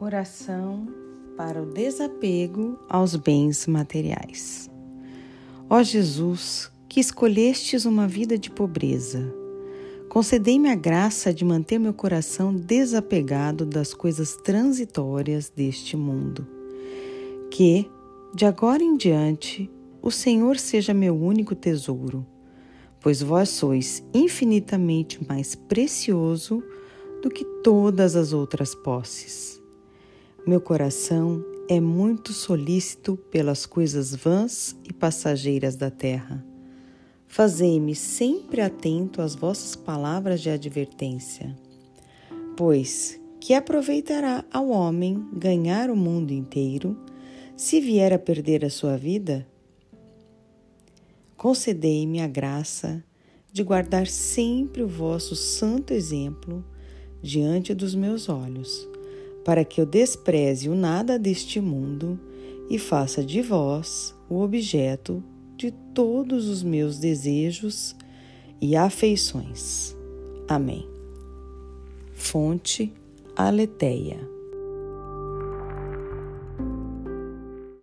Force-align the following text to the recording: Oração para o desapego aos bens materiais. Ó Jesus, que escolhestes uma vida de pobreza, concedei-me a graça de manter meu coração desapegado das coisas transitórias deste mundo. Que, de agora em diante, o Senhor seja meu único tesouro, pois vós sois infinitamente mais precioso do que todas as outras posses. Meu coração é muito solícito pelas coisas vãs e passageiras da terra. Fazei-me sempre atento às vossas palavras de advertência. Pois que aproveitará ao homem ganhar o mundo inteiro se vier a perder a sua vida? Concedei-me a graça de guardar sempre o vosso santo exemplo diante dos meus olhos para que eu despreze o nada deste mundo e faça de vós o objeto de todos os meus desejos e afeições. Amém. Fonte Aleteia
Oração 0.00 0.86
para 1.36 1.60
o 1.60 1.66
desapego 1.66 2.78
aos 2.88 3.16
bens 3.16 3.66
materiais. 3.66 4.70
Ó 5.68 5.82
Jesus, 5.82 6.70
que 6.88 7.00
escolhestes 7.00 7.84
uma 7.84 8.06
vida 8.06 8.38
de 8.38 8.48
pobreza, 8.48 9.34
concedei-me 10.08 10.70
a 10.70 10.76
graça 10.76 11.34
de 11.34 11.44
manter 11.44 11.80
meu 11.80 11.92
coração 11.92 12.54
desapegado 12.54 13.66
das 13.66 13.92
coisas 13.92 14.36
transitórias 14.36 15.50
deste 15.50 15.96
mundo. 15.96 16.46
Que, 17.50 17.90
de 18.32 18.46
agora 18.46 18.84
em 18.84 18.96
diante, 18.96 19.68
o 20.00 20.12
Senhor 20.12 20.60
seja 20.60 20.94
meu 20.94 21.20
único 21.20 21.56
tesouro, 21.56 22.24
pois 23.00 23.20
vós 23.20 23.48
sois 23.48 24.00
infinitamente 24.14 25.18
mais 25.28 25.56
precioso 25.56 26.62
do 27.20 27.28
que 27.28 27.44
todas 27.64 28.14
as 28.14 28.32
outras 28.32 28.76
posses. 28.76 29.58
Meu 30.48 30.62
coração 30.62 31.44
é 31.68 31.78
muito 31.78 32.32
solícito 32.32 33.18
pelas 33.30 33.66
coisas 33.66 34.14
vãs 34.14 34.74
e 34.82 34.94
passageiras 34.94 35.76
da 35.76 35.90
terra. 35.90 36.42
Fazei-me 37.26 37.94
sempre 37.94 38.62
atento 38.62 39.20
às 39.20 39.34
vossas 39.34 39.76
palavras 39.76 40.40
de 40.40 40.48
advertência. 40.48 41.54
Pois 42.56 43.20
que 43.38 43.52
aproveitará 43.52 44.42
ao 44.50 44.70
homem 44.70 45.22
ganhar 45.34 45.90
o 45.90 45.96
mundo 45.96 46.32
inteiro 46.32 46.96
se 47.54 47.78
vier 47.78 48.14
a 48.14 48.18
perder 48.18 48.64
a 48.64 48.70
sua 48.70 48.96
vida? 48.96 49.46
Concedei-me 51.36 52.22
a 52.22 52.26
graça 52.26 53.04
de 53.52 53.62
guardar 53.62 54.06
sempre 54.06 54.82
o 54.82 54.88
vosso 54.88 55.36
santo 55.36 55.92
exemplo 55.92 56.64
diante 57.20 57.74
dos 57.74 57.94
meus 57.94 58.30
olhos 58.30 58.88
para 59.48 59.64
que 59.64 59.80
eu 59.80 59.86
despreze 59.86 60.68
o 60.68 60.74
nada 60.74 61.18
deste 61.18 61.58
mundo 61.58 62.20
e 62.68 62.78
faça 62.78 63.24
de 63.24 63.40
vós 63.40 64.14
o 64.28 64.42
objeto 64.42 65.24
de 65.56 65.70
todos 65.94 66.48
os 66.48 66.62
meus 66.62 66.98
desejos 66.98 67.96
e 68.60 68.76
afeições. 68.76 69.96
Amém. 70.46 70.86
Fonte 72.12 72.92
Aleteia 73.34 74.37